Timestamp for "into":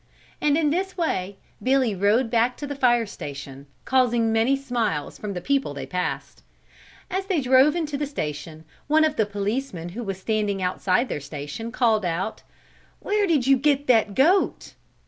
7.75-7.97